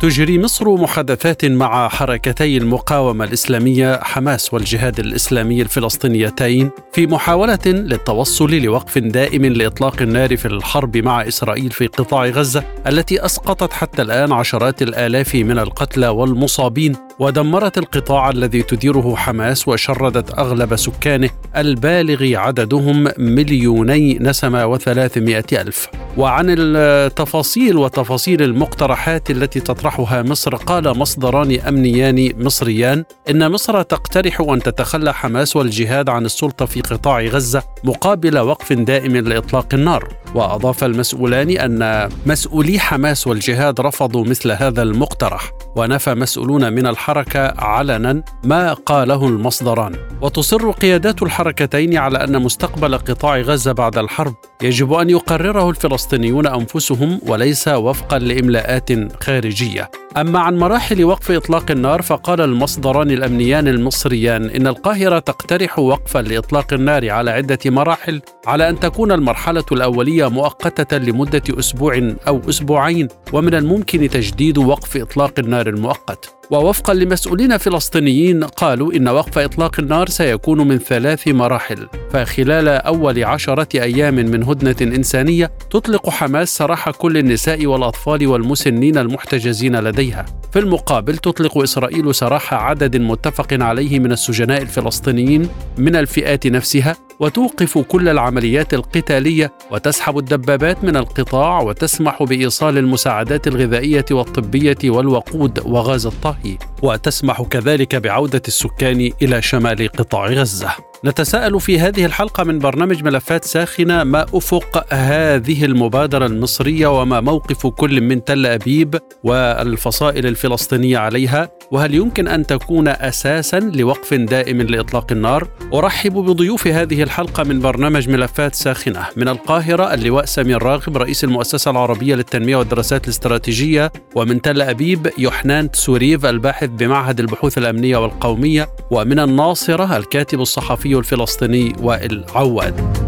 [0.00, 8.98] تجري مصر محادثات مع حركتي المقاومة الإسلامية حماس والجهاد الإسلامي الفلسطينيتين في محاولة للتوصل لوقف
[8.98, 14.82] دائم لإطلاق النار في الحرب مع إسرائيل في قطاع غزة التي أسقطت حتى الآن عشرات
[14.82, 17.05] الآلاف من القتلى والمصابين.
[17.18, 25.88] ودمرت القطاع الذي تديره حماس وشردت أغلب سكانه البالغ عددهم مليوني نسمة وثلاثمائة ألف.
[26.16, 34.62] وعن التفاصيل وتفاصيل المقترحات التي تطرحها مصر قال مصدران أمنيان مصريان إن مصر تقترح أن
[34.62, 40.08] تتخلى حماس والجهاد عن السلطة في قطاع غزة مقابل وقف دائم لإطلاق النار.
[40.34, 45.50] وأضاف المسؤولان أن مسؤولي حماس والجهاد رفضوا مثل هذا المقترح.
[45.76, 49.96] ونفى مسؤولون من الحركة علنا ما قاله المصدران.
[50.22, 57.20] وتصر قيادات الحركتين على أن مستقبل قطاع غزة بعد الحرب يجب أن يقرره الفلسطينيون أنفسهم
[57.26, 59.90] وليس وفقا لإملاءات خارجية.
[60.16, 66.72] أما عن مراحل وقف إطلاق النار فقال المصدران الأمنيان المصريان إن القاهرة تقترح وقفا لإطلاق
[66.72, 73.54] النار على عدة مراحل على أن تكون المرحلة الأولية مؤقتة لمدة أسبوع أو أسبوعين ومن
[73.54, 76.32] الممكن تجديد وقف إطلاق النار المؤقت.
[76.50, 81.88] ووفقا لمسؤولين فلسطينيين قالوا إن وقف إطلاق النار سيكون من ثلاث مراحل.
[82.10, 89.76] فخلال أول عشرة أيام من هدنة إنسانية تطلق حماس سراح كل النساء والأطفال والمسنين المحتجزين
[89.76, 90.05] لديها
[90.52, 97.78] في المقابل تطلق إسرائيل سراح عدد متفق عليه من السجناء الفلسطينيين من الفئات نفسها وتوقف
[97.78, 106.58] كل العمليات القتالية وتسحب الدبابات من القطاع وتسمح بإيصال المساعدات الغذائية والطبية والوقود وغاز الطهي
[106.82, 110.70] وتسمح كذلك بعودة السكان إلى شمال قطاع غزة.
[111.04, 117.66] نتساءل في هذه الحلقة من برنامج ملفات ساخنة ما أفق هذه المبادرة المصرية وما موقف
[117.66, 125.12] كل من تل أبيب والفصائل الفلسطينية عليها؟ وهل يمكن أن تكون أساسا لوقف دائم لإطلاق
[125.12, 129.06] النار؟ أرحب بضيوف هذه الحلقة من برنامج ملفات ساخنة.
[129.16, 135.70] من القاهرة اللواء سمير راغب رئيس المؤسسة العربية للتنمية والدراسات الاستراتيجية ومن تل أبيب يحنان
[135.70, 143.05] تسوريف الباحث بمعهد البحوث الأمنية والقومية ومن الناصرة الكاتب الصحفي الفلسطيني وائل عواد.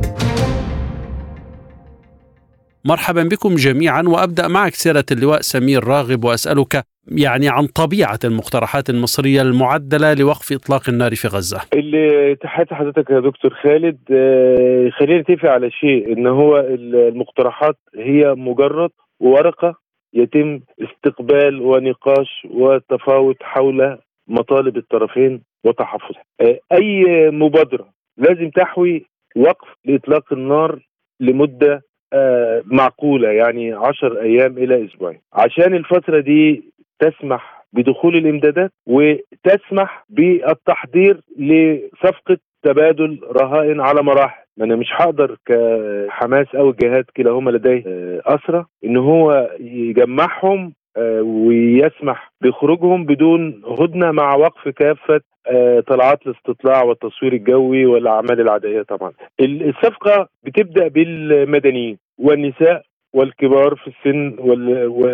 [2.89, 6.85] مرحبا بكم جميعا وأبدأ معك سيرة اللواء سمير راغب وأسألك
[7.25, 11.61] يعني عن طبيعة المقترحات المصرية المعدلة لوقف إطلاق النار في غزة.
[11.75, 18.35] اللي تحياتي حضرتك يا دكتور خالد آه، خلينا نتفق على شيء إن هو المقترحات هي
[18.35, 18.91] مجرد
[19.21, 19.75] ورقة
[20.15, 23.99] يتم استقبال ونقاش وتفاوض حول
[24.29, 26.23] مطالب الطرفين وتحفظها.
[26.41, 29.07] آه، أي مبادرة لازم تحوي
[29.37, 30.79] وقف لإطلاق النار
[31.21, 35.21] لمدة آه، معقولة يعني عشر أيام إلى أسبوعين.
[35.33, 36.63] عشان الفترة دي
[36.99, 44.43] تسمح بدخول الإمدادات وتسمح بالتحضير لصفقة تبادل رهائن على مراحل.
[44.57, 50.73] ما أنا مش هقدر كحماس أو الجهاد كلاهما لديه آه، اسرى إن هو يجمعهم
[51.23, 59.13] ويسمح بخروجهم بدون هدنة مع وقف كافة آه، طلعات الاستطلاع والتصوير الجوي والأعمال العدائيه طبعا.
[59.41, 62.83] الصفقة بتبدأ بالمدنيين والنساء
[63.15, 64.37] والكبار في السن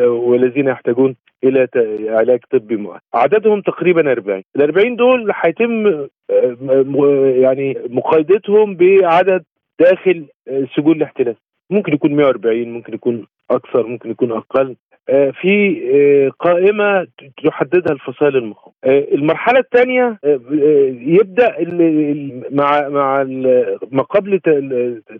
[0.08, 1.68] والذين يحتاجون إلى
[2.08, 3.02] علاج طبي مؤقت.
[3.14, 5.86] عددهم تقريبا 40 ال 40 دول هيتم
[6.30, 6.56] آه،
[7.36, 9.44] يعني مقايضتهم بعدد
[9.80, 11.36] داخل آه، سجون الاحتلال.
[11.70, 14.68] ممكن يكون 140 ممكن يكون أكثر ممكن يكون أقل.
[14.68, 14.76] آه،
[15.08, 17.06] في آه، قائمة
[17.44, 20.18] تحددها الفصائل المخاوف آه، المرحلة الثانية
[21.06, 21.54] يبدأ
[22.50, 23.22] مع مع
[23.92, 24.40] ما قبل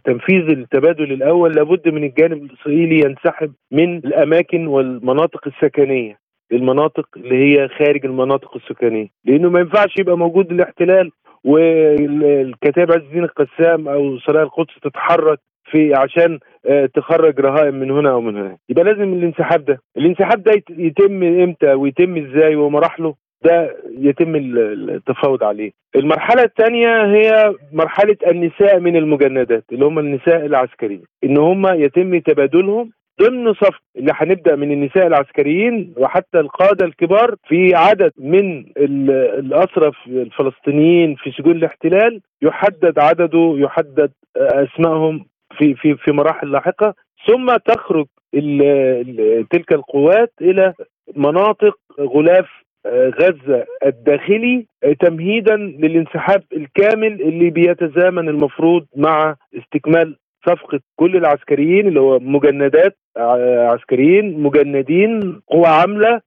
[0.04, 6.19] تنفيذ التبادل الأول لابد من الجانب الاسرائيلي ينسحب من الأماكن والمناطق السكنية
[6.52, 11.10] المناطق اللي هي خارج المناطق السكانيه لأنه ما ينفعش يبقى موجود الاحتلال
[11.44, 15.38] والكتائب عز الدين القسام أو سرايا القدس تتحرك
[15.70, 19.78] في عشان آه، تخرج رهائن من هنا أو من هنا يبقى لازم الانسحاب ده.
[19.96, 23.14] الانسحاب ده يتم إمتى ويتم إزاي ومراحله؟
[23.44, 25.70] ده يتم التفاوض عليه.
[25.96, 31.02] المرحلة الثانية هي مرحلة النساء من المجندات اللي هم النساء العسكريين.
[31.25, 32.90] إن هم يتم تبادلهم
[33.22, 33.78] ضمن صف.
[33.96, 41.56] اللي هنبدأ من النساء العسكريين وحتى القادة الكبار في عدد من الاسرى الفلسطينيين في سجون
[41.56, 45.26] الاحتلال يحدد عدده يحدد أسمائهم
[45.59, 46.95] في في في مراحل لاحقة
[47.27, 48.06] ثم تخرج
[49.51, 50.75] تلك القوات إلى
[51.17, 52.47] مناطق غلاف
[53.21, 54.67] غزة الداخلي
[55.01, 60.17] تمهيدا للانسحاب الكامل اللي بيتزامن المفروض مع استكمال
[60.47, 62.97] صفقة كل العسكريين اللي هو مجندات
[63.73, 66.21] عسكريين مجندين قوى عاملة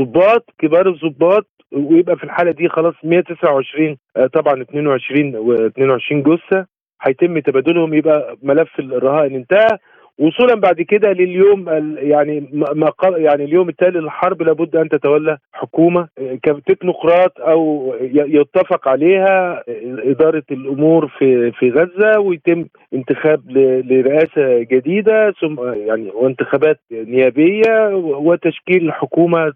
[0.00, 3.96] ضباط كبار الضباط ويبقى في الحالة دي خلاص 129
[4.32, 6.66] طبعا 22 و22 جثة.
[7.02, 9.78] هيتم تبادلهم يبقى ملف الرهائن انتهى.
[10.18, 11.68] وصولا بعد كده لليوم
[11.98, 16.08] يعني ما يعني اليوم التالي للحرب لابد أن تتولى حكومة.
[16.42, 19.62] كتكنوقراط أو يتفق عليها
[20.10, 22.64] إدارة الأمور في في غزة ويتم
[22.94, 23.50] انتخاب
[23.90, 29.52] لرئاسة جديدة ثم يعني وانتخابات نيابية وتشكيل حكومة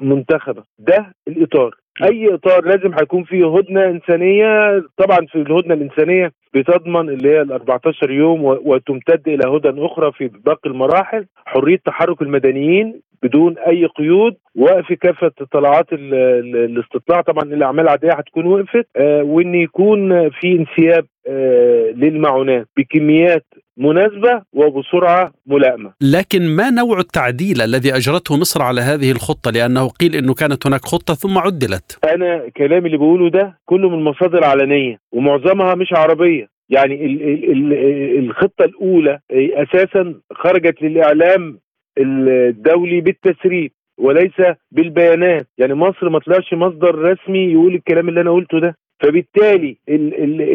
[0.00, 0.62] منتخبة.
[0.78, 1.74] ده الإطار.
[2.04, 4.82] أي إطار لازم هيكون فيه هدنة إنسانية.
[4.96, 10.28] طبعا في الهدنة الإنسانية بتضمن اللي هي ال 14 يوم وتمتد إلى هدن أخرى في
[10.28, 11.26] باقي المراحل.
[11.46, 14.34] حرية تحرك المدنيين بدون أي قيود.
[14.56, 17.20] وقف كافة طلعات الاستطلاع.
[17.20, 18.86] طبعا الأعمال العادية هتكون وقفت.
[18.96, 23.44] آه وإن يكون في انسياب آه للمعونات بكميات
[23.78, 25.92] مناسبة وبسرعة ملائمة.
[26.00, 30.80] لكن ما نوع التعديل الذي أجرته مصر على هذه الخطة؟ لأنه قيل أنه كانت هناك
[30.84, 31.98] خطة ثم عدلت.
[32.04, 36.48] أنا كلامي اللي بقوله ده كله من مصادر علنية ومعظمها مش عربية.
[36.68, 41.58] يعني ال ال ال الخطة الأولى أساسا خرجت للإعلام
[41.98, 44.32] الدولي بالتسريب وليس
[44.72, 45.46] بالبيانات.
[45.58, 48.76] يعني مصر ما طلعش مصدر رسمي يقول الكلام اللي أنا قلته ده.
[49.00, 49.76] فبالتالي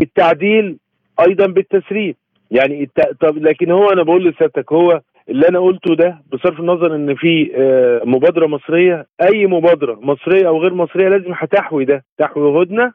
[0.01, 0.77] التعديل
[1.27, 2.15] أيضا بالتسريب.
[2.51, 2.89] يعني.
[3.19, 7.51] طب لكن هو أنا بقول لسيادتك هو اللي أنا قلته ده بصرف النظر إن في
[8.05, 12.93] مبادرة مصرية أي مبادرة مصرية أو غير مصرية لازم هتحوي ده تحوي هدنة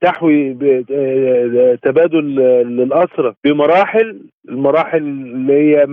[0.00, 0.54] تحوي
[1.82, 2.24] تبادل
[2.76, 5.86] للاسرى بمراحل المراحل اللي هي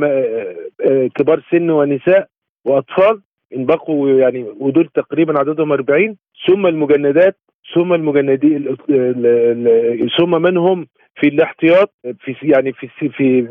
[1.15, 2.27] كبار سن ونساء
[2.65, 3.21] وأطفال
[3.55, 6.15] إن بقوا يعني ودول تقريبا عددهم 40
[6.47, 7.35] ثم المجندات
[7.75, 8.75] ثم المجندين
[10.19, 10.87] ثم منهم
[11.21, 13.41] في الاحتياط في يعني في في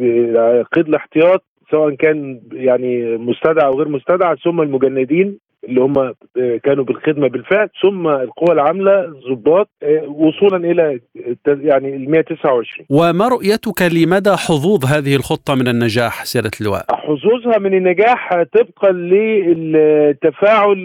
[0.73, 6.15] قيد الاحتياط سواء كان يعني مستدعى أو غير مستدعى ثم المجندين اللي هم
[6.63, 9.69] كانوا بالخدمة بالفعل ثم القوى العاملة الضباط
[10.09, 11.01] وصولا إلى
[11.47, 17.75] يعني ال 129 وما رؤيتك لمدى حظوظ هذه الخطة من النجاح سيادة اللواء؟ حظوظها من
[17.75, 20.77] النجاح طبقا للتفاعل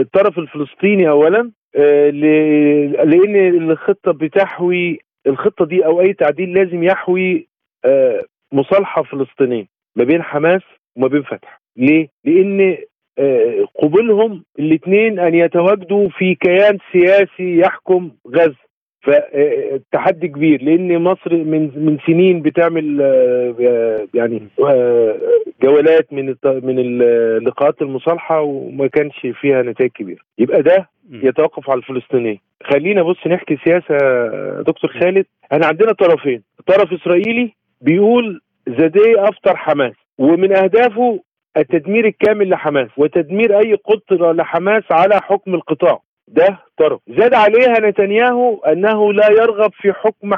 [0.00, 1.50] الطرف الفلسطيني اولا
[3.04, 7.48] لأن الخطة بتحوي الخطة دي أو أي تعديل لازم يحوي
[8.52, 9.66] مصالحة فلسطينيه
[9.96, 10.62] ما بين حماس
[10.96, 12.76] وما بين فتح ليه؟ لأن
[13.82, 18.63] قبولهم الاثنين أن يتواجدوا في كيان سياسي يحكم غزة
[19.04, 23.00] فتحدي كبير لأن مصر من من سنين بتعمل
[24.14, 24.42] يعني
[25.62, 26.98] جولات من من
[27.38, 30.20] لقاءات المصالحة وما كانش فيها نتائج كبيرة.
[30.38, 32.40] يبقى ده يتوقف على الفلسطينيين.
[32.64, 33.96] خلينا بص نحكي سياسة
[34.62, 35.26] دكتور خالد.
[35.52, 36.42] إحنا عندنا طرفين.
[36.66, 39.94] طرف إسرائيلي بيقول the day after حماس.
[40.18, 41.20] ومن أهدافه
[41.56, 46.00] التدمير الكامل لحماس وتدمير أي قدره لحماس على حكم القطاع.
[46.28, 50.30] ده طرف زاد عليها نتنياهو أنه لا يرغب في حكم.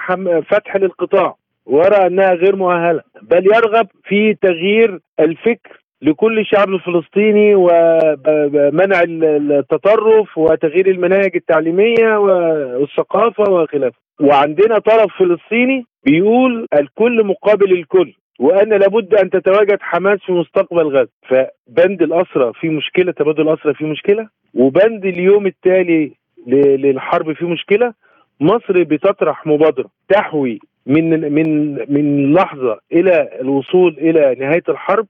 [0.43, 9.03] فتح للقطاع ويرى أنها غير مؤهلة بل يرغب في تغيير الفكر لكل الشعب الفلسطيني ومنع
[9.07, 19.15] التطرف وتغيير المناهج التعليمية والثقافة وخلافه وعندنا طرف فلسطيني بيقول الكل مقابل الكل وأن لابد
[19.15, 21.09] أن تتواجد حماس في مستقبل غزة.
[21.29, 26.13] فبند الأسرى في مشكلة تبادل الأسرى في مشكلة وبند اليوم التالي
[26.47, 27.93] للحرب في مشكلة
[28.41, 35.07] مصر بتطرح مبادرة تحوي من من من لحظة إلى الوصول إلى نهاية الحرب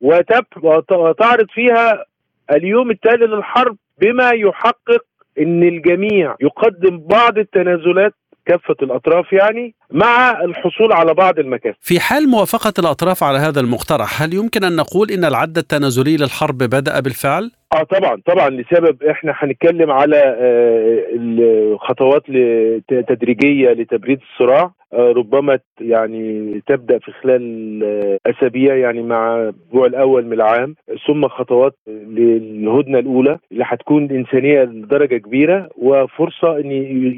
[0.93, 2.05] وتعرض فيها
[2.53, 5.05] اليوم التالي للحرب بما يحقق
[5.39, 8.15] إن الجميع يقدم بعض التنازلات
[8.47, 14.23] كافة الأطراف يعني مع الحصول على بعض المكاسب في حال موافقة الأطراف على هذا المقترح
[14.23, 19.35] هل يمكن أن نقول إن العد التنازلي للحرب بدأ بالفعل؟ آه طبعا طبعا لسبب إحنا
[19.37, 22.23] هنتكلم على آه، الخطوات
[23.09, 24.73] تدريجية لتبريد الصراع.
[24.93, 30.75] آه، ربما يعني تبدأ في خلال آه، أسابيع يعني مع الأسبوع الأول من العام.
[31.07, 36.71] ثم خطوات للهدنة الأولى اللي هتكون إنسانية لدرجة كبيرة وفرصة إن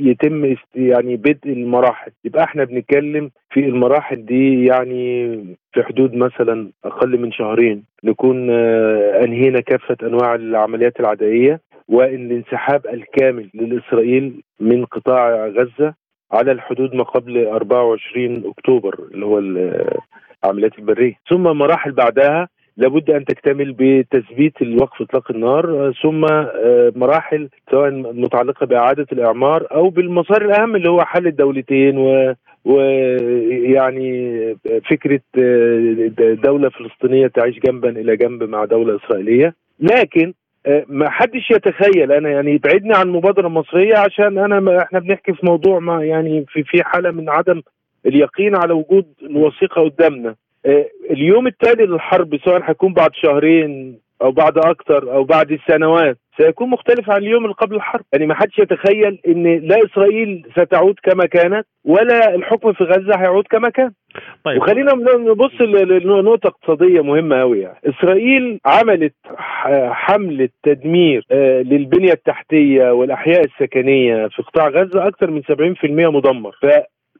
[0.08, 2.10] يتم يعني بدء المراحل.
[2.24, 5.38] يبقى إحنا بنتكلم في المراحل دي يعني
[5.78, 12.86] في حدود مثلا أقل من شهرين نكون آه، أنهينا كافة أنواع العمليات العدائية وإن الانسحاب
[12.86, 15.94] الكامل لاسرائيل من قطاع غزة
[16.32, 21.14] على الحدود ما قبل 24 أكتوبر اللي هو العمليات البرية.
[21.30, 28.66] ثم مراحل بعدها لابد أن تكتمل بتثبيت الوقف إطلاق النار ثم آه، مراحل سواء متعلقة
[28.66, 34.38] بإعادة الإعمار أو بالمسار الأهم اللي هو حل الدولتين و ويعني
[34.90, 36.10] فكرة آه،
[36.44, 39.54] دولة فلسطينية تعيش جنبا إلى جنب مع دولة إسرائيلية.
[39.80, 40.32] لكن
[40.66, 45.46] آه، ما حدش يتخيل أنا يعني يبعدني عن مبادره مصريه عشان أنا إحنا بنحكي في
[45.46, 47.62] موضوع ما يعني في في حالة من عدم
[48.06, 50.34] اليقين على وجود الوثيقه قدامنا.
[51.10, 57.10] اليوم التالي للحرب سواء هيكون بعد شهرين أو بعد أكثر أو بعد سنوات سيكون مختلف
[57.10, 58.04] عن اليوم اللي قبل الحرب.
[58.12, 63.44] يعني ما حدش يتخيل إن لا إسرائيل ستعود كما كانت ولا الحكم في غزة هيعود
[63.50, 63.90] كما كان.
[64.44, 64.58] طيب.
[64.58, 67.60] وخلينا نبص لنقطة اقتصادية مهمة أوي.
[67.60, 69.14] يعني إسرائيل عملت
[69.90, 76.54] حملة تدمير آه، للبنية التحتية والأحياء السكنية في قطاع غزة أكثر من 70% مدمر.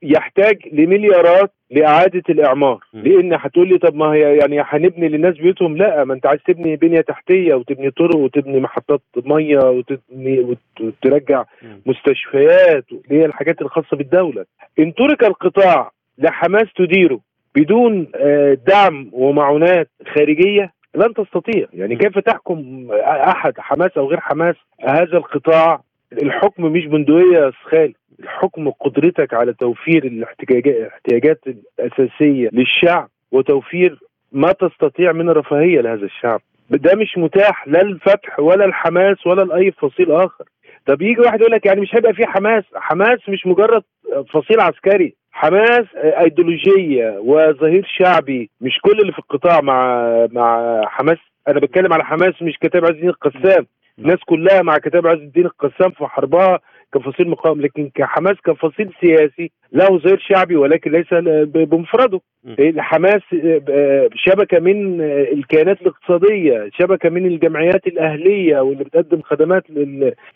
[0.02, 2.78] يحتاج لمليارات لإعادة الإعمار.
[2.92, 6.76] لأن هتقول لي طب ما هي يعني هنبني للناس بيوتهم؟ لا ما أنت عايز تبني
[6.76, 11.44] بنية تحتية وتبني طرق وتبني محطات مية وتبني وترجع
[11.86, 14.44] مستشفيات اللي هي الحاجات الخاصة بالدولة.
[14.78, 17.20] إن ترك القطاع لحماس تديره
[17.54, 21.66] بدون آه، دعم ومعونات خارجية لن تستطيع.
[21.72, 25.80] يعني كيف تحكم أحد حماس أو غير حماس هذا القطاع؟
[26.22, 27.94] الحكم مش بندقية يا خالد.
[28.20, 33.98] الحكم قدرتك على توفير الاحتياجات الأساسية للشعب وتوفير
[34.32, 36.40] ما تستطيع من رفاهية لهذا الشعب.
[36.70, 40.44] ده مش متاح لا الفتح ولا الحماس ولا لأي فصيل آخر.
[40.86, 42.64] طب يجي واحد يقول لك يعني مش هيبقى في حماس.
[42.74, 43.82] حماس مش مجرد
[44.32, 45.14] فصيل عسكري.
[45.32, 48.50] حماس ايديولوجية وظهير شعبي.
[48.60, 51.18] مش كل اللي في القطاع مع مع حماس.
[51.48, 53.66] أنا بتكلم على حماس مش كتاب عز الدين القسام
[53.98, 56.58] الناس كلها مع كتاب عز الدين القسام في حربها.
[56.94, 61.06] كفصيل مقاوم لكن كحماس كفصيل سياسي له ظهير شعبي ولكن ليس
[61.54, 62.20] بمفرده.
[62.78, 63.20] حماس
[63.68, 69.66] آه، شبكة من الكيانات الاقتصادية شبكة من الجمعيات الأهلية واللي بتقدم خدمات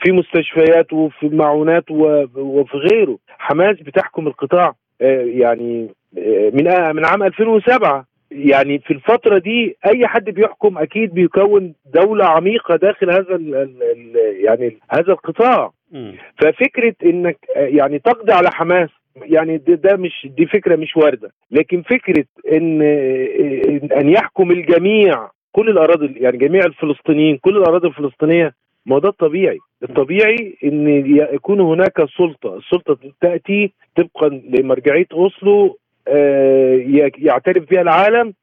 [0.04, 3.18] في مستشفيات وفي معونات وفي غيره.
[3.38, 10.06] حماس بتحكم القطاع آه، يعني آه، من من عام 2007 يعني في الفترة دي أي
[10.06, 15.72] حد بيحكم أكيد بيكون دولة عميقة داخل هذا ال ال يعني هذا القطاع.
[16.38, 21.32] ففكرة إنك يعني تقضي على حماس يعني ده, ده مش دي فكرة مش واردة.
[21.50, 22.82] لكن فكرة إن
[23.92, 28.54] إن يحكم الجميع كل الأراضي يعني جميع الفلسطينيين كل الأراضي الفلسطينية
[28.86, 29.58] ما ده الطبيعي.
[29.82, 30.88] الطبيعي إن
[31.34, 32.56] يكون هناك سلطة.
[32.56, 38.34] السلطة تأتي طبقا لمرجعية أوسلو آه، يعترف بها العالم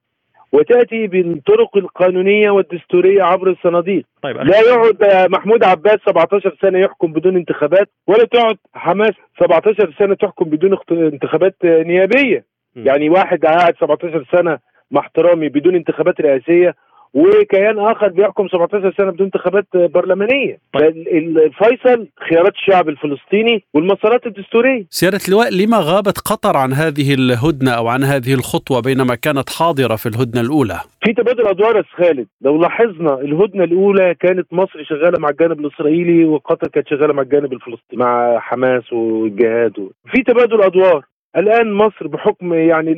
[0.52, 7.36] وتأتي بالطرق القانونية والدستورية عبر الصناديق طيب لا يقعد محمود عباس 17 سنة يحكم بدون
[7.36, 12.88] انتخابات ولا تقعد حماس 17 سنة تحكم بدون انتخابات نيابية م.
[12.88, 14.60] يعني واحد قاعد 17 سنة
[14.92, 16.76] مع احترامي بدون انتخابات رئاسية
[17.14, 20.58] وكيان آخر بيحكم 17 سنة بدون انتخابات برلمانية.
[20.74, 20.98] طيب.
[20.98, 24.86] الفيصل خيارات الشعب الفلسطيني والمسارات الدستورية.
[24.90, 29.96] سيادة اللواء لما غابت قطر عن هذه الهدنة أو عن هذه الخطوة بينما كانت حاضرة
[29.96, 32.28] في الهدنة الأولى؟ في تبادل أدوار يا خالد.
[32.42, 37.54] لو لاحظنا الهدنة الأولى كانت مصر شغالة مع الجانب الإسرائيلي وقطر كانت شغالة مع الجانب
[37.54, 39.74] الفلسطيني مع حماس والجهاد
[40.12, 41.06] في تبادل أدوار.
[41.38, 42.92] الآن مصر بحكم يعني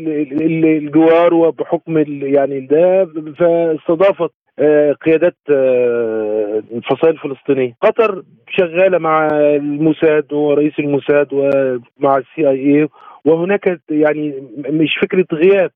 [0.78, 3.06] الجوار وبحكم يعني ده
[3.40, 7.76] فاستضافت آه، قيادات آه، الفصائل الفلسطينية.
[7.82, 12.88] قطر شغالة مع الموساد ورئيس الموساد ومع السي آي اي
[13.26, 15.72] وهناك يعني مش فكرة غياب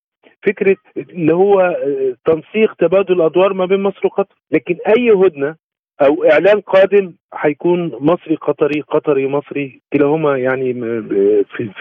[0.47, 4.35] فكرة اللي هو آه، تنسيق تبادل أدوار ما بين مصر وقطر.
[4.51, 5.55] لكن أي هدنة
[6.01, 10.73] أو إعلان قادم هيكون مصري قطري قطري مصري كلاهما يعني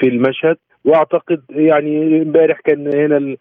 [0.01, 0.57] في المشهد.
[0.85, 3.37] وأعتقد يعني إمبارح كان هنا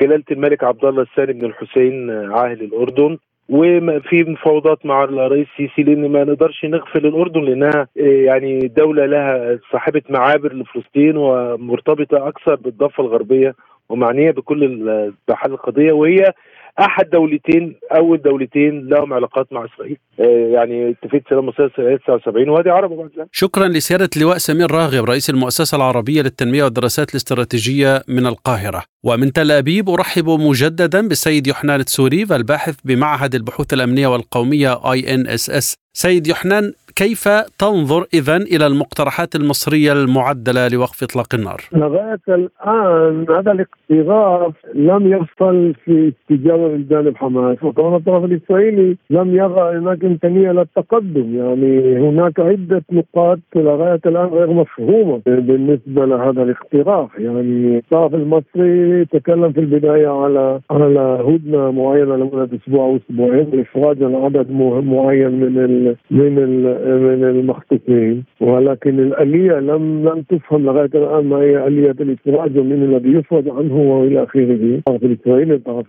[0.00, 3.18] جلالة الملك عبد الله الثاني بن الحسين عاهل الأردن.
[3.48, 10.02] وفي مفاوضات مع الرئيس السيسي لأن ما نقدرش نغفل الأردن لأنها يعني دولة لها صاحبة
[10.10, 13.54] معابر لفلسطين ومرتبطة أكثر بالضفة الغربية
[13.88, 15.92] ومعنية بكل بحل القضية.
[15.92, 16.32] وهي
[16.80, 19.98] أحد دولتين أو الدولتين لهم علاقات مع إسرائيل.
[20.20, 23.28] آه، يعني اتفاقيه سلام مصر 79 وهذه عرب بعد ذلك.
[23.32, 28.82] شكرا لسيادة اللواء سمير راغب رئيس المؤسسة العربية للتنمية والدراسات الاستراتيجية من القاهرة.
[29.04, 35.74] ومن تل أبيب أرحب مجددا بالسيد يوحنان تسوريف الباحث بمعهد البحوث الأمنية والقومية INSS.
[35.96, 43.52] سيد يوحنان كيف تنظر اذا إلى المقترحات المصرية المعدلة لوقف إطلاق النار؟ لغاية الآن هذا
[43.52, 50.52] الاقتراح لم يصل في استجابه من جانب حماس وكمان الطرف الإسرائيلي لم يرى هناك إمكانية
[50.52, 59.04] للتقدم يعني هناك عدة نقاط لغاية الآن غير مفهومة بالنسبة لهذا الاقتراح يعني الطرف المصري
[59.04, 65.58] تكلم في البداية على على هدنة معينة لمدة أسبوع أو أسبوعين لافراج عدد معين من
[65.58, 68.24] ال من ال من المخطوطين.
[68.40, 73.76] ولكن الآلية لم لم تفهم لغاية الآن ما هي آلية الإفراج ومن الذي يفرج عنه
[73.76, 74.42] وإلى آخره.
[74.44, 75.86] الطرف الإسرائيلي الطرف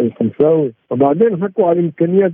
[0.00, 0.72] الخمساوي.
[0.90, 2.32] وبعدين حكوا عن إمكانية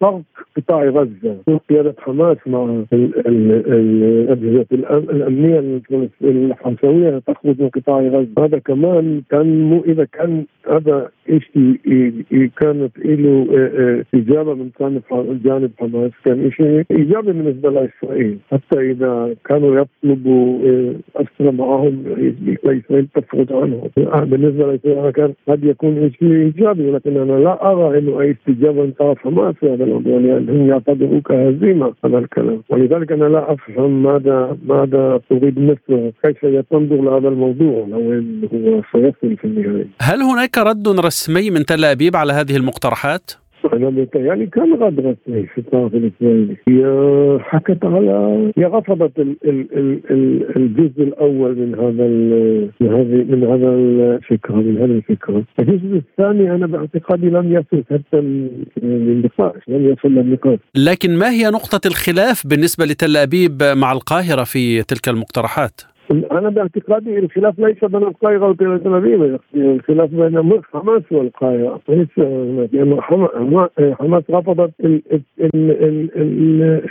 [0.00, 0.22] طرق
[0.56, 1.36] قطاع غزة.
[1.70, 5.80] قيادة حماس مع الأجهزة الأمنية
[6.22, 8.28] الحمساوية تخرج من قطاع غزة.
[8.38, 11.76] هذا كمان كان مو إذا كان هذا شيء
[12.60, 13.46] كانت له
[14.14, 14.70] إجابة من
[15.44, 16.10] جانب حماس.
[16.24, 20.58] كان شيء إيجابي بالنسبة لإسرائيل حتى إذا كانوا يطلبوا
[21.16, 22.04] أسرى معهم
[22.64, 23.90] لإسرائيل تفرج عنهم.
[24.24, 28.90] بالنسبة لإسرائيل كان قد يكون شيء إيجابي لكن أنا لا أرى إنه أي استجابة من
[28.90, 32.62] طرف حماس في هذا الموضوع لأنهم يعتبروه كهزيمة هذا الكلام.
[32.68, 36.38] ولذلك أنا لا أفهم ماذا ماذا تريد مصر كيف
[36.70, 38.22] تنظر لهذا الموضوع لو
[38.54, 43.30] هو سيصل في النهاية؟ هل هناك رد رسمي من تل أبيب على هذه المقترحات؟
[43.72, 49.66] أنا متهيألي كان غاد رسمي في الطرف الاسرائيلي هي حكت على هي رفضت ال ال
[50.10, 52.06] ال الجزء الأول من هذا
[52.80, 53.68] من هذه من هذا
[54.16, 58.20] الفكرة من هذه الفكرة الجزء الثاني أنا باعتقادي لم يصل حتى
[58.82, 64.82] للنقاش لم يصل للنقاش لكن ما هي نقطة الخلاف بالنسبة لتل أبيب مع القاهرة في
[64.82, 72.18] تلك المقترحات؟ أنا باعتقادي الخلاف ليس بين القاهره وتل ابيب الخلاف بين حماس والقاهره ليس
[72.72, 73.00] لأن
[73.94, 74.70] حماس رفضت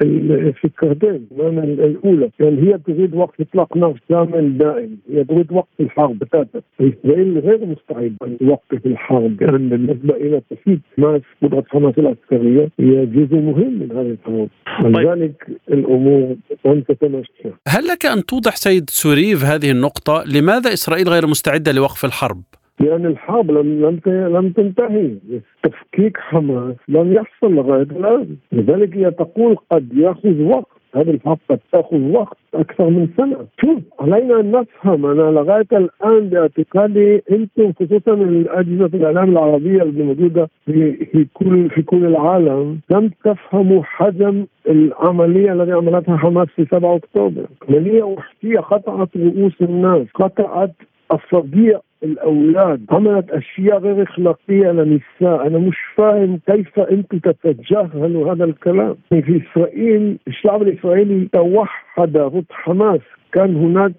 [0.01, 2.29] الفكرتين الأولى.
[2.39, 4.97] يعني هي تريد وقف إطلاق نار شامل دائم.
[5.11, 9.41] هي تريد وقف الحرب بتاتا إسرائيل غير مستعدة لوقف الحرب.
[9.41, 14.49] يعني بالنسبة إلى تفيد حماس قدرة حماس العسكرية هي جزء مهم من هذه الحرب.
[14.85, 21.27] ولذلك الأمور لن تتمشى هل لك أن توضح سيد سوريف هذه النقطة لماذا إسرائيل غير
[21.27, 22.41] مستعدة لوقف الحرب؟
[22.79, 25.15] لأن الحرب لم لم لم تنتهي.
[25.63, 28.37] تفكيك حماس لم يحصل لغاية الآن.
[28.51, 30.78] لذلك هي تقول قد يأخذ وقت.
[30.95, 35.05] هذه الحرب قد تأخذ وقت أكثر من سنة، شوف علينا أن نفهم.
[35.05, 41.81] أنا لغاية الآن باعتقادي أنتم خصوصا الأجهزة الإعلام العربية اللي موجودة في في كل في
[41.81, 49.09] كل العالم لم تفهموا حجم العملية التي عملتها حماس في 7 أكتوبر، عمليه وحشية قطعت
[49.17, 50.71] رؤوس الناس، قطعت
[51.11, 55.47] الصديق الأولاد عملت أشياء غير إخلاقية للنساء.
[55.47, 58.95] أنا مش فاهم كيف أنتم تتجاهلوا هذا الكلام.
[59.09, 63.01] في إسرائيل الشعب الإسرائيلي توحد ضد حماس.
[63.31, 63.93] كان هناك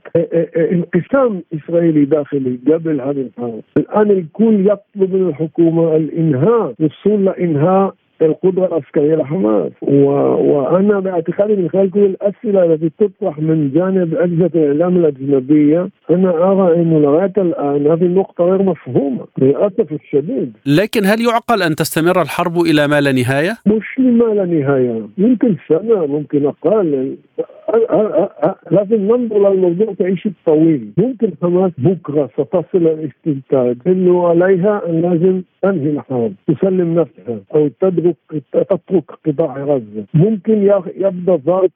[0.56, 3.60] انقسام إسرائيلي داخلي قبل هذه الحرب.
[3.76, 9.72] الآن الكل يطلب من الحكومة الإنهاء الوصول لإنهاء القدره العسكرية لحماس.
[9.82, 10.04] و...
[10.50, 16.74] وأنا باعتقادي من خلال كل الأسئلة التي تطرح من جانب أجهزة الإعلام الأجنبية أنا أرى
[16.74, 20.52] انه لغاية الآن هذه النقطة غير مفهومة للأسف الشديد.
[20.66, 25.08] لكن هل يعقل أن تستمر الحرب إلى ما لا نهاية؟ مش لما لا نهاية.
[25.18, 27.16] ممكن سنة ممكن أقل.
[28.70, 33.76] لازم ننظر للموضوع تعيش الطويل ممكن حماس بكرة ستصل الاستنتاج.
[33.86, 38.16] إنه عليها أن لازم تنهي الحرب تسلم نفسها أو تترك
[38.52, 41.70] تترك قطاع غزة ممكن يبدأ ضغط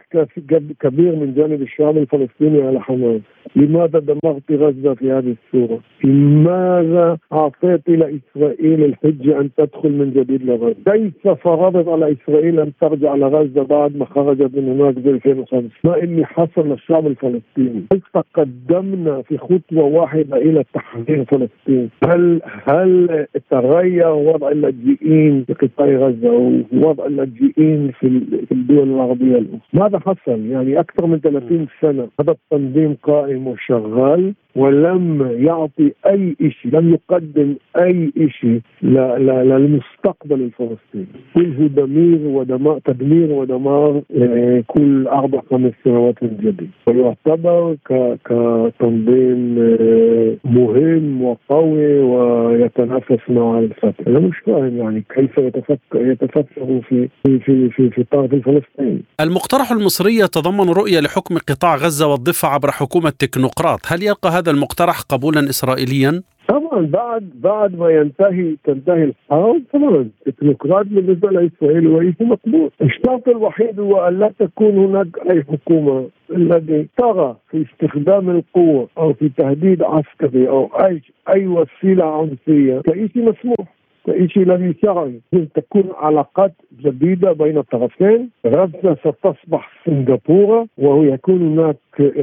[0.81, 3.21] كبير من جانب الشعب الفلسطيني على حماس
[3.57, 10.43] لماذا دمرت غزة في هذه الصورة؟ لماذا أعطيت إلى إسرائيل الحجة أن تدخل من جديد
[10.43, 15.71] لغزة؟ كيف فرضت على إسرائيل أن ترجع لغزة بعد ما خرجت من هناك ب 2005
[15.85, 23.27] ما اللي حصل للشعب الفلسطيني؟ هل تقدمنا في خطوة واحدة إلى تحرير فلسطين؟ هل هل
[23.75, 28.07] تغير وضع اللاجئين في قطاع غزة ووضع اللاجئين في
[28.53, 35.29] الدول العربية الأخرى؟ ماذا حصل؟ يعني أكثر من 30 سنة هذا التنظيم قائم وشغال ولم
[35.47, 41.07] يعطي أي شيء لم يقدم أي شيء للمستقبل الفلسطيني.
[41.35, 46.71] كله دمير ودمار تدمير ودمار آه، كل أربع خمس سنوات من جديد.
[46.87, 47.77] ويعتبر
[48.25, 54.07] كتنظيم آه، مهم وقوي ويتنافس مع الفتح.
[54.07, 59.03] أنا مش فاهم يعني كيف يتفكر يتفكر في في في في, في الطرف الفلسطيني.
[59.21, 63.81] المقترح المصري يتضمن رؤية لحكم قطاع غزة والضفة عبر حكومة تكنوقراط.
[63.87, 70.87] هل يلقى هذا المقترح قبولا إسرائيليا؟ طبعا بعد بعد ما ينتهي تنتهي الحرب طبعا التكنوقراط
[70.87, 77.37] بالنسبة لإسرائيل وليس مقبول، الشرط الوحيد هو أن لا تكون هناك أي حكومة الذي ترى
[77.51, 82.81] في استخدام القوة أو في تهديد عسكري أو أي أي وسيلة عنصرية.
[82.81, 83.75] كشيء مسموح
[84.07, 85.21] كشيء الذي شرعي
[85.55, 91.77] تكون علاقات جديدة بين الطرفين غزة ستصبح سنغافورة ويكون هناك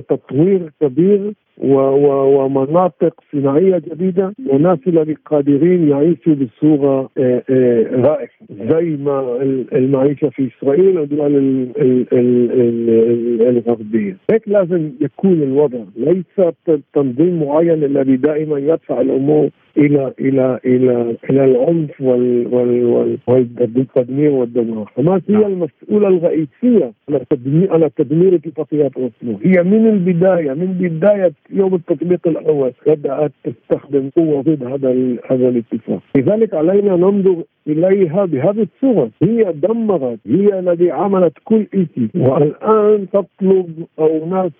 [0.10, 4.34] تطوير كبير ومناطق صناعية جديدة
[4.88, 9.38] الذي قادرين يعيشوا بصورة آه، آه، رائعة زي ما
[9.74, 11.36] المعيشة في إسرائيل والدول
[13.42, 14.18] الغربية.
[14.32, 16.54] هيك لازم يكون الوضع ليس
[16.94, 22.02] تنظيم معين الذي دائما يدفع الأمور إلى إلى إلى إلى العنف
[23.28, 25.52] والتدمير والدمار، حماس هي نعم.
[25.52, 32.28] المسؤولة الرئيسية على تدمير على تدمير اتفاقيات اوسلو، هي من البدايه من بداية يوم التطبيق
[32.28, 39.54] الأول بدأت تستخدم قوة ضد هذا هذا الاتفاق، لذلك علينا ننظر إليها بهذه الصورة، هي
[39.54, 44.52] دمرت، هي الذي عملت كل شيء، والآن تطلب أو ناس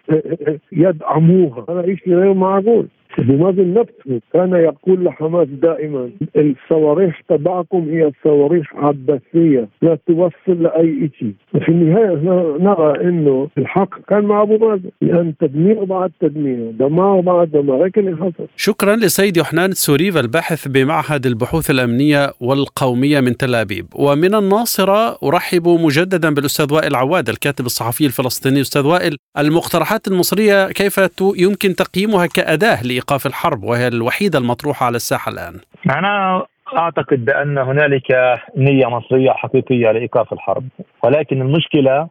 [0.72, 2.88] يدعموها، هذا شيء غير معقول.
[3.18, 11.34] بمازن نفسه كان يقول لحماس دائما الصواريخ تبعكم هي صواريخ عباسية لا توصل لأي شيء
[11.56, 12.16] وفي النهاية
[12.60, 17.98] نرى إنه الحق كان مع أبو مازن لأن تدمير بعد تدمير دمار بعد دمار هيك
[17.98, 18.48] اللي حصل.
[18.56, 23.86] شكرا لسيد يوحنان السوريف الباحث بمعهد البحوث الأمنية والقومية من تل أبيب.
[23.96, 28.62] ومن الناصرة أرحب مجددا بالأستاذ وائل عواد الكاتب الصحفي الفلسطيني.
[28.62, 35.32] أستاذ وائل المقترحات المصرية كيف يمكن تقييمها كأداة ايقاف الحرب وهي الوحيدة المطروحة على الساحة
[35.32, 35.56] الآن؟
[35.90, 36.46] أنا
[36.78, 40.64] أعتقد بأن هنالك نية مصرية حقيقية لإيقاف الحرب
[41.04, 42.08] ولكن المشكلة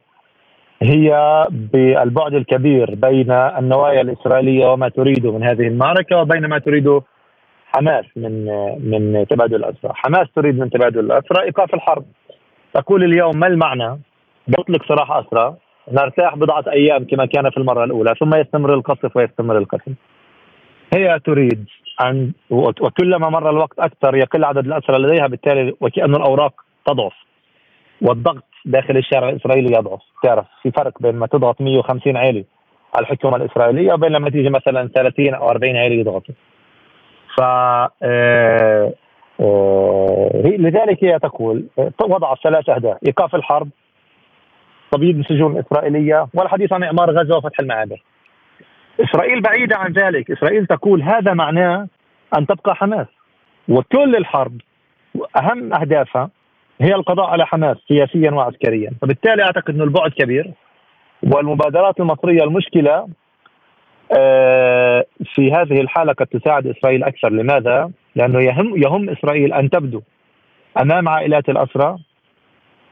[0.83, 1.09] هي
[1.51, 7.03] بالبعد الكبير بين النوايا الإسرائيلية وما تريده من هذه المعركة وبين ما تريده
[7.73, 8.45] حماس من
[8.91, 12.05] من تبادل الاسرى، حماس تريد من تبادل الاسرى إيقاف الحرب.
[12.75, 14.01] تقول اليوم ما المعنى؟
[14.49, 15.57] بطلق سراح أسرى
[15.93, 19.95] نرتاح بضعة أيام كما كان في المرة الأولى ثم يستمر القصف ويستمر القتل.
[20.95, 21.67] هي تريد
[22.05, 26.53] أن وكلما مر الوقت أكثر يقل عدد الأسرى لديها بالتالي وكأن الأوراق
[26.87, 27.13] تضعف
[28.03, 30.01] والضغط داخل الشارع الإسرائيلي يضعف.
[30.23, 32.45] تعرف في فرق بين ما تضغط 150 عائلة
[32.95, 36.35] على الحكومة الإسرائيلية وبين لما تيجي مثلا 30 أو 40 عائلة يضغطوا.
[37.37, 38.93] ف آه،
[39.41, 41.65] آه، لذلك هي تقول
[42.09, 42.97] وضعت ثلاث أهداف.
[43.07, 43.69] إيقاف الحرب
[44.93, 48.03] تبييض السجون الإسرائيلية والحديث عن إعمار غزة وفتح المعابر.
[49.05, 50.31] إسرائيل بعيدة عن ذلك.
[50.31, 51.89] إسرائيل تقول هذا معناه
[52.39, 53.07] أن تبقى حماس.
[53.69, 54.61] وكل الحرب
[55.37, 56.31] أهم أهدافها
[56.81, 58.91] هي القضاء على حماس سياسيا وعسكريا.
[59.03, 60.53] فبالتالي أعتقد أن البعد كبير.
[61.23, 63.09] والمبادرات المصرية المشكلة
[64.19, 67.29] آه، في هذه الحالة قد تساعد إسرائيل أكثر.
[67.33, 70.03] لماذا؟ لأنه يهم, يهم إسرائيل أن تبدو
[70.83, 71.99] أمام عائلات الأسرى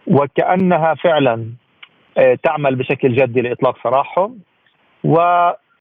[0.06, 1.46] وكأنها فعلا
[2.18, 4.38] آه، تعمل بشكل جدي لإطلاق سراحهم.
[5.04, 5.16] و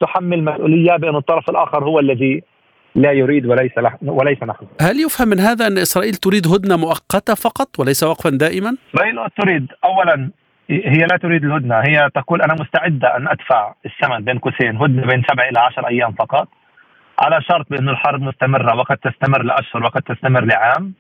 [0.02, 2.44] تحمل مسؤولية بأن الطرف الآخر هو الذي
[2.96, 4.66] لا يريد وليس وليس نحن.
[4.82, 9.68] هل يفهم من هذا أن إسرائيل تريد هدنة مؤقتة فقط وليس وقفا دائما؟ اسرائيل تريد
[9.86, 10.30] اولا
[10.70, 15.24] هي لا تريد الهدنة، هي تقول أنا مستعدة أن أدفع الثمن بين قوسين هدنة بين
[15.32, 16.48] سبع إلى عشر أيام فقط
[17.20, 20.94] على شرط بأن الحرب مستمرة وقد تستمر لأشهر وقد تستمر لعام.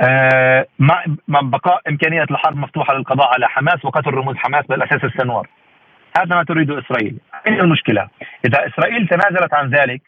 [0.00, 5.48] آه مع بقاء إمكانية الحرب مفتوحة للقضاء على حماس وقتل رموز حماس بالاساس السنوار.
[6.16, 7.18] هذا ما تريده إسرائيل.
[7.46, 8.08] أين المشكلة؟
[8.46, 10.02] إذا إسرائيل تنازلت عن ذلك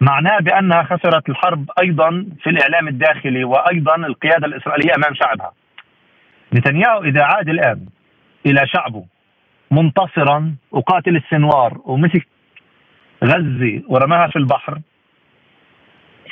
[0.00, 5.52] معناه بأنها خسرت الحرب أيضا في الإعلام الداخلي وأيضا القيادة الإسرائيلية أمام شعبها.
[6.54, 7.86] نتنياهو إذا عاد الآن
[8.46, 9.04] إلى شعبه
[9.70, 12.26] منتصرا وقاتل السنوار ومسك
[13.24, 14.80] غزة ورماها في البحر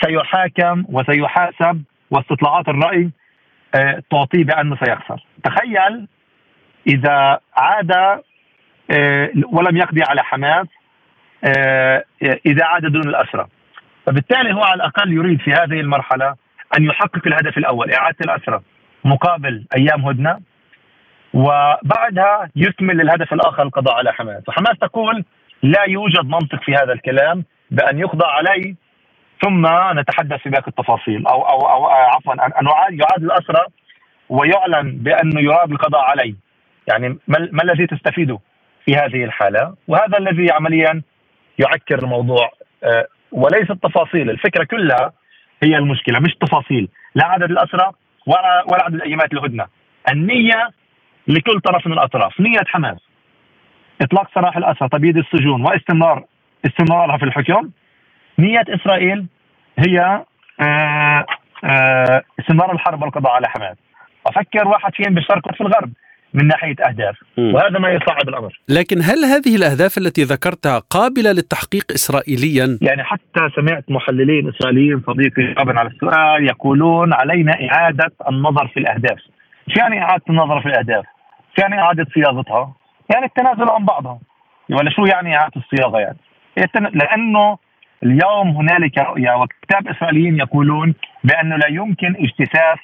[0.05, 3.11] سيحاكم وسيحاسب واستطلاعات الرأي
[3.75, 5.27] آه، تعطيه بأنه سيخسر.
[5.45, 6.09] تخيل
[6.87, 8.23] إذا عاد
[9.53, 10.67] ولم يقضي على حماس
[11.45, 12.05] آه،
[12.47, 13.47] إذا عاد دون الأسرى.
[14.07, 16.35] فبالتالي هو على الأقل يريد في هذه المرحلة
[16.79, 18.61] أن يحقق الهدف الأول إعادة الأسرى
[19.05, 20.41] مقابل أيام هدنة
[21.35, 24.43] وبعدها يكمل الهدف الآخر القضاء على حماس.
[24.49, 25.25] وحماس تقول
[25.63, 28.77] لا يوجد منطق في هذا الكلام بأن يقضى علي
[29.43, 29.67] ثم
[29.99, 32.67] نتحدث في باقي التفاصيل أو أو أو عفوا ان
[33.01, 33.67] يعاد الأسرى
[34.29, 36.35] ويعلن بأنه يراد القضاء علي.
[36.89, 38.39] يعني ما الذي تستفيده؟
[38.85, 41.03] في هذه الحالة وهذا الذي عمليا
[41.59, 42.51] يعكر الموضوع
[42.85, 45.13] آه، وليس التفاصيل الفكرة كلها
[45.63, 47.91] هي المشكلة مش تفاصيل لا عدد الاسرى
[48.27, 49.67] ولا ولا عدد ايامات الهدنة.
[50.13, 50.71] النية
[51.29, 52.99] لكل طرف من الأطراف نية حماس.
[54.03, 56.25] إطلاق سراح الاسرى تبييض السجون واستمرار
[56.67, 57.71] استمرارها في الحكم.
[58.39, 59.27] نية إسرائيل
[59.79, 60.25] هي
[60.61, 61.27] آه،
[61.65, 63.77] آه، استمرار الحرب والقضاء على حماس.
[64.27, 65.93] أفكر واحد فيهم بالشرق وفي الغرب.
[66.35, 68.61] من ناحية أهداف وهذا ما يصعب الأمر.
[68.69, 75.55] لكن هل هذه الأهداف التي ذكرتها قابلة للتحقيق اسرائيليا؟ يعني حتى سمعت محللين إسرائيليين صديقي
[75.55, 79.19] جوابا على السؤال يقولون علينا إعادة النظر في الأهداف.
[79.69, 81.05] شو يعني إعادة النظر في الأهداف؟
[81.57, 82.75] شو يعني إعادة صياغتها
[83.15, 84.19] يعني التنازل عن بعضها
[84.71, 86.19] ولا شو يعني إعادة الصياغة يعني؟
[86.95, 87.59] لأنه
[88.03, 90.95] اليوم هنالك رؤية وكتاب إسرائيليين يقولون
[91.25, 92.79] بأنه لا يمكن اجتثاث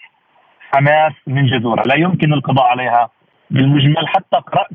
[0.73, 3.11] حماس من جذورها، لا يمكن القضاء عليها
[3.51, 4.71] بالمجمل حتى قرأت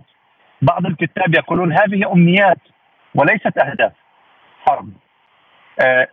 [0.61, 2.59] بعض الكتاب يقولون هذه أمنيات
[3.15, 3.91] وليست أهداف
[4.67, 4.89] حرب.
[5.79, 6.07] آه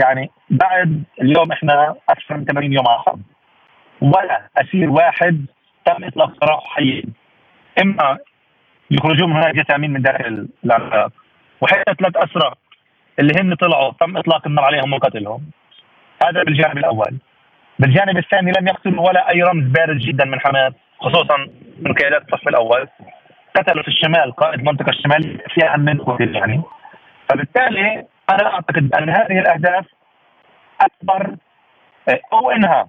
[0.00, 3.20] يعني بعد اليوم إحنا أكثر من 80 يوم على الحرب
[4.00, 5.46] ولا أسير واحد
[5.84, 7.02] تم إطلاق سراحه حيا
[7.82, 8.18] إما
[8.90, 11.12] يخرجون هناك جثامين من داخل العراق
[11.60, 12.52] وحتى ثلاث اسرى
[13.18, 15.50] اللي هن طلعوا تم إطلاق النار عليهم وقتلهم.
[16.24, 17.18] هذا بالجانب الأول.
[17.78, 21.48] بالجانب الثاني لم يقتلوا ولا أي رمز بارز جدا من حماس خصوصا
[21.80, 22.88] من قيادات الصف الأول.
[23.56, 26.62] قتلوا في الشمال قائد المنطقة الشمالية في اهم من قتل يعني.
[27.28, 29.84] فبالتالي أنا أعتقد ان هذه الأهداف
[30.80, 31.36] أكبر
[32.32, 32.88] أو إنها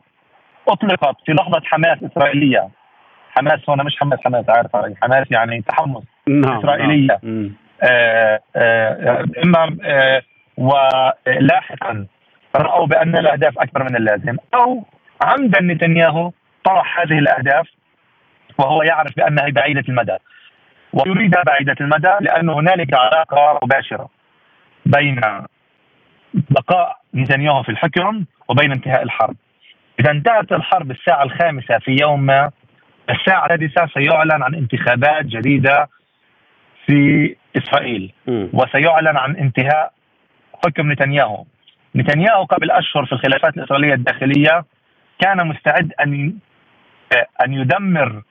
[0.68, 2.70] أطلقت في لحظة حماس إسرائيلية.
[3.32, 7.20] حماس هنا مش حماس حماس عارف علي حماس يعني تحمس نعم إسرائيلية.
[7.24, 7.52] نعم.
[7.84, 10.22] آه آه إما آه
[10.58, 12.06] ولاحقا
[12.56, 14.86] رأوا بأن الأهداف أكبر من اللازم أو
[15.24, 16.32] عمدا نتنياهو
[16.64, 17.68] طرح هذه الأهداف
[18.58, 20.18] وهو يعرف بأنها بعيدة المدى.
[20.94, 24.10] ويريدها بعيدة المدى لأن هنالك علاقة مباشرة
[24.86, 25.22] بين
[26.34, 29.36] بقاء نتنياهو في الحكم وبين انتهاء الحرب.
[30.00, 32.52] إذا انتهت الحرب الساعة الخامسة في يوم ما
[33.10, 35.90] الساعة السادسة سيعلن عن انتخابات جديدة
[36.86, 38.14] في إسرائيل.
[38.54, 39.94] وسيعلن عن انتهاء
[40.66, 41.46] حكم نتنياهو.
[41.96, 44.66] نتنياهو قبل أشهر في الخلافات الإسرائيلية الداخلية
[45.20, 46.34] كان مستعد أن
[47.46, 48.22] أن يدمر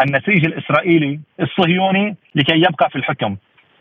[0.00, 3.36] النسيج الإسرائيلي الصهيوني لكي يبقى في الحكم.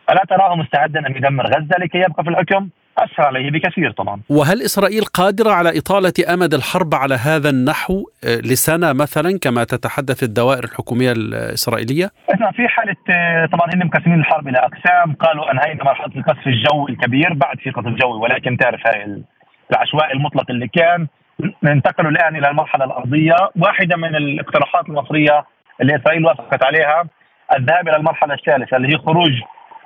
[0.09, 4.21] ألا تراه مستعدا أن يدمر غزة لكي يبقى في الحكم؟ أثر عليه بكثير طبعا.
[4.29, 10.23] وهل إسرائيل قادرة على إطالة أمد الحرب على هذا النحو آه، لسنة مثلا كما تتحدث
[10.23, 15.13] الدوائر الحكومية الإسرائيلية؟ إحنا في حالة آه، طبعا هم مقسمين الحرب إلى أقسام.
[15.13, 19.23] قالوا أنهينا مرحلة القصف الجوي الكبير بعد في قصف جوي ولكن تعرف هاي
[19.71, 21.07] العشوائي المطلق اللي كان.
[21.63, 25.45] ننتقل الآن إلى المرحلة الأرضية واحدة من الاقتراحات المصرية
[25.81, 27.03] اللي إسرائيل وافقت عليها
[27.57, 29.41] الذهاب إلى المرحلة الثالثة اللي هي خروج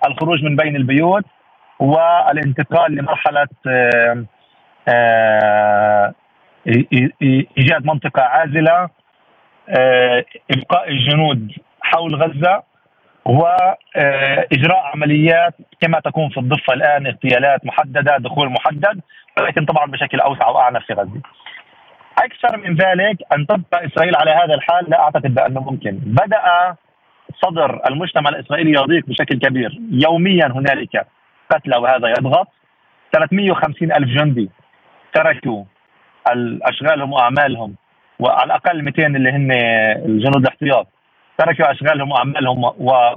[0.08, 1.26] الخروج من بين البيوت
[1.80, 3.48] والانتقال لمرحلة
[7.58, 8.90] إيجاد منطقة عازلة
[10.52, 12.64] إبقاء الجنود حول غزة
[13.26, 19.02] واجراء عمليات كما تكون في الضفة الآن اغتيالات محددة دخول محدد
[19.40, 21.22] ولكن طبعا بشكل أوسع وأعنف في غزة.
[22.18, 25.92] أكثر من ذلك أن تبقى إسرائيل على هذا الحال لا أعتقد بأنه ممكن.
[25.92, 26.76] بدأ
[27.36, 31.08] صدر المجتمع الإسرائيلي يضيق بشكل كبير، يوميا هنالك
[31.50, 32.48] قتلى وهذا يضغط
[33.14, 34.50] 350 ألف جندي
[35.14, 35.64] تركوا
[36.64, 37.76] أشغالهم وأعمالهم
[38.20, 39.52] وعلى الأقل 200 اللي هن
[40.06, 40.88] الجنود الاحتياط.
[41.38, 42.64] تركوا أشغالهم وأعمالهم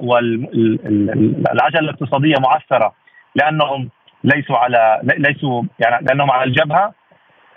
[0.00, 2.94] والعجلة الاقتصادية معثرة
[3.34, 3.90] لأنهم
[4.24, 6.94] ليسوا على ليسوا يعني لأنهم على الجبهة.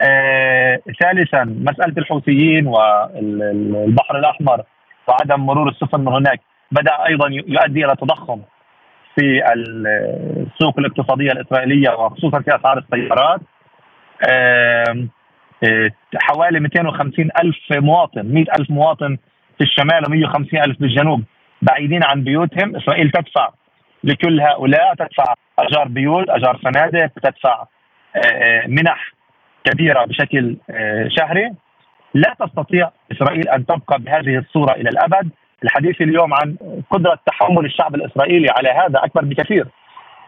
[0.01, 4.63] آه ثالثا مسألة الحوثيين والبحر الأحمر
[5.08, 6.39] وعدم مرور السفن من هناك
[6.71, 8.41] بدأ أيضا يؤدي إلى تضخم
[9.15, 9.41] في
[10.38, 13.41] السوق الاقتصادية الإسرائيلية وخصوصا في أسعار السيارات.
[16.15, 19.17] حوالي 250 ألف مواطن 100 ألف مواطن
[19.58, 21.23] في الشمال و150 ألف بالجنوب
[21.62, 22.75] بعيدين عن بيوتهم.
[22.75, 23.49] إسرائيل تدفع
[24.03, 27.65] لكل هؤلاء تدفع أجار بيوت أجار فنادق تدفع
[28.67, 29.13] منح
[29.65, 30.58] كبيرة بشكل
[31.17, 31.52] شهري.
[32.13, 35.30] لا تستطيع إسرائيل أن تبقى بهذه الصورة إلى الأبد.
[35.63, 36.56] الحديث اليوم عن
[36.91, 39.67] قدرة تحمل الشعب الإسرائيلي على هذا أكبر بكثير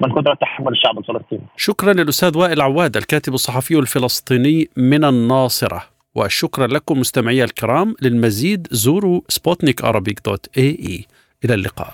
[0.02, 1.42] من قدرة تحمل الشعب الفلسطيني.
[1.58, 5.84] شكرا للأستاذ وائل عواد الكاتب الصحفي الفلسطيني من الناصرة.
[6.16, 9.82] وشكرا لكم مستمعي الكرام للمزيد زوروا سبوتنيك
[10.26, 11.06] dot ae.
[11.46, 11.94] إلى اللقاء.